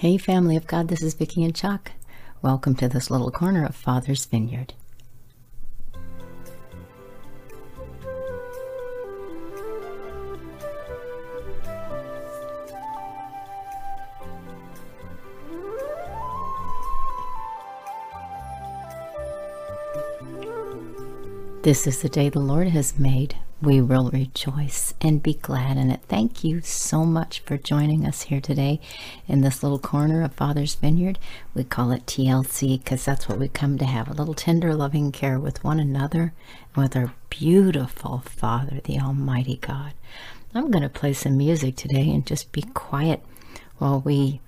[0.00, 1.90] Hey, family of God, this is Vicki and Chuck.
[2.40, 4.74] Welcome to this little corner of Father's Vineyard.
[21.62, 23.34] This is the day the Lord has made.
[23.60, 26.00] We will rejoice and be glad in it.
[26.06, 28.78] Thank you so much for joining us here today
[29.26, 31.18] in this little corner of Father's Vineyard.
[31.54, 35.10] We call it TLC because that's what we come to have a little tender, loving
[35.10, 36.32] care with one another
[36.76, 39.92] and with our beautiful Father, the Almighty God.
[40.54, 43.24] I'm going to play some music today and just be quiet
[43.78, 44.40] while we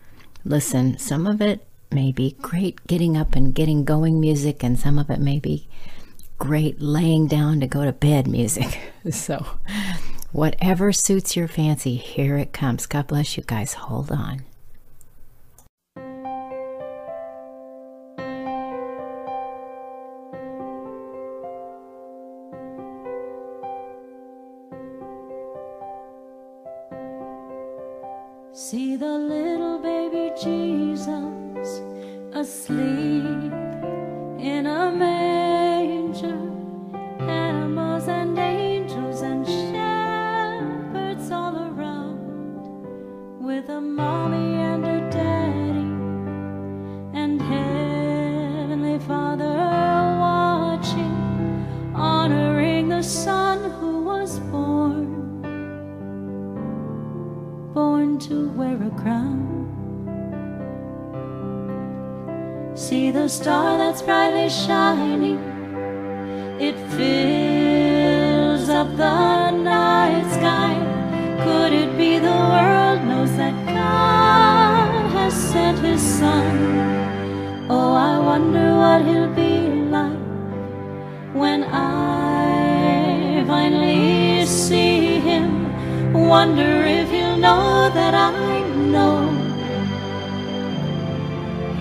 [0.44, 0.98] listen.
[0.98, 5.10] Some of it may be great getting up and getting going music, and some of
[5.10, 5.66] it may be
[6.40, 8.80] great laying down to go to bed music.
[9.10, 9.46] so,
[10.32, 12.86] whatever suits your fancy, here it comes.
[12.86, 13.74] God bless you guys.
[13.74, 14.42] Hold on.
[28.52, 31.80] See the little baby Jesus
[32.32, 33.69] asleep
[43.96, 45.86] mommy and her daddy,
[47.20, 49.56] and Heavenly Father
[50.26, 51.14] watching,
[51.94, 55.08] honoring the Son who was born
[57.74, 59.46] born to wear a crown.
[62.74, 65.38] See the star that's brightly shining,
[66.58, 70.74] it fills up the night sky.
[71.44, 72.89] Could it be the world
[73.80, 76.54] God has sent his Son?
[77.74, 79.54] Oh, I wonder what he'll be
[79.96, 80.24] like
[81.42, 85.48] when I finally see him.
[86.34, 88.30] Wonder if he'll know that I
[88.94, 89.18] know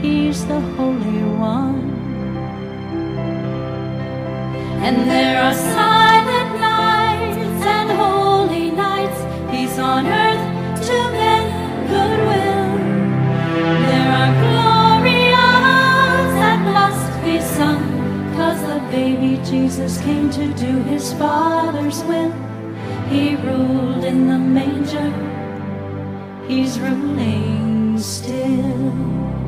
[0.01, 1.23] he's the Holy
[1.55, 1.81] One.
[4.85, 6.18] And there are silent
[19.49, 22.31] Jesus came to do his Father's will.
[23.09, 25.09] He ruled in the manger.
[26.47, 29.38] He's ruling still.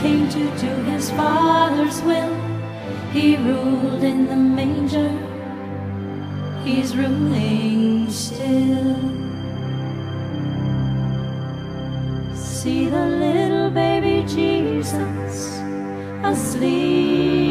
[0.00, 2.34] Came to do his Father's will.
[3.12, 5.10] He ruled in the manger,
[6.64, 8.96] he's ruling still.
[12.34, 15.60] See the little baby Jesus
[16.22, 17.45] asleep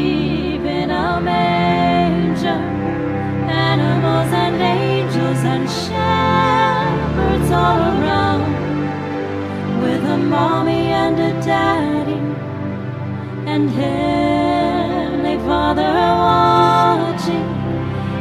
[13.56, 15.92] and Heavenly Father
[16.26, 17.48] watching,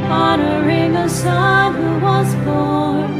[0.09, 3.11] honoring a son who was born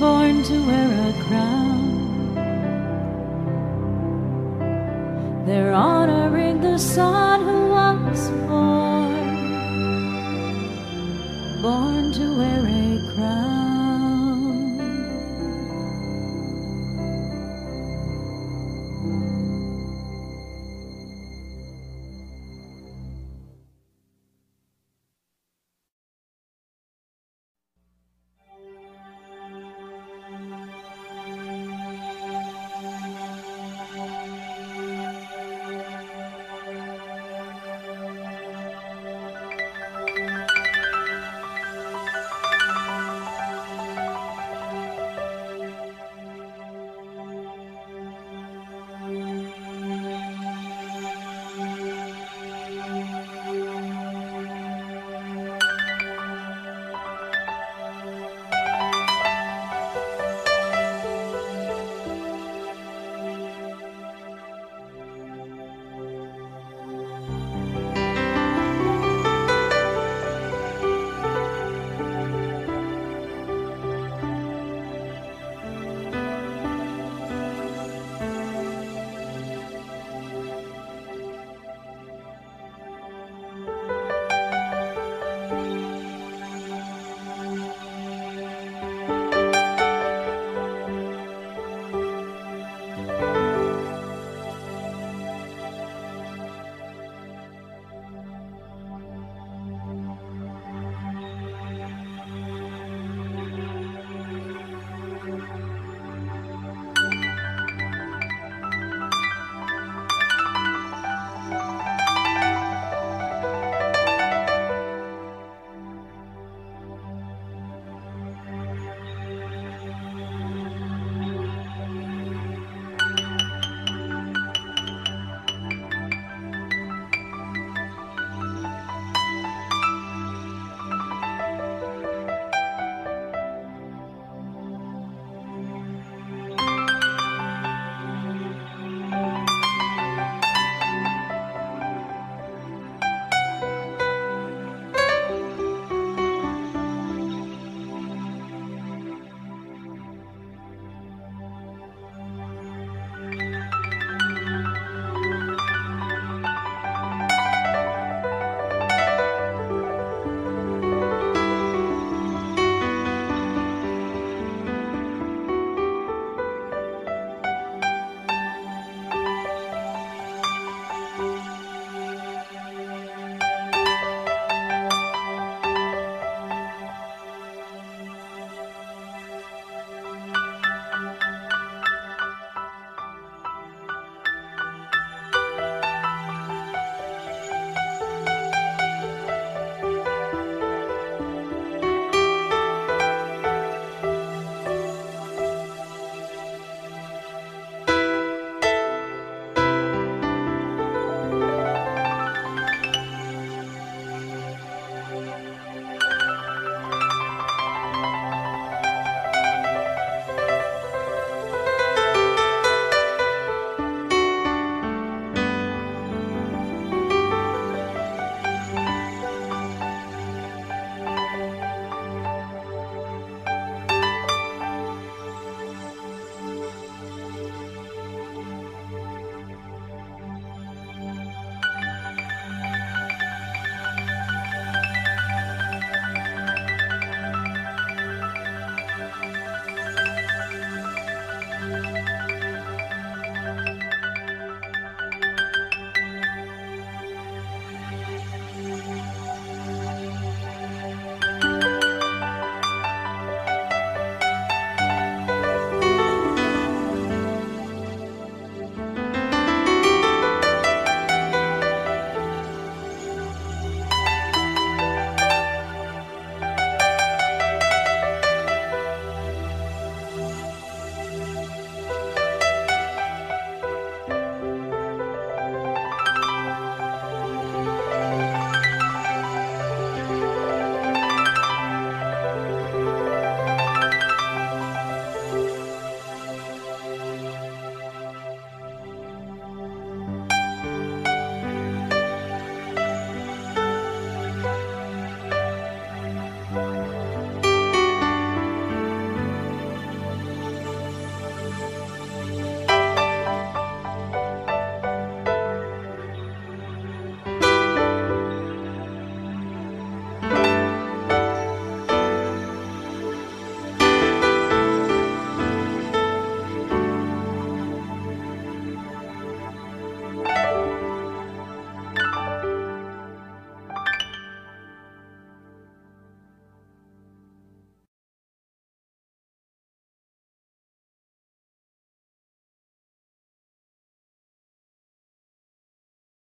[0.00, 1.80] born to wear a crown.
[5.46, 7.60] They're honoring the Son who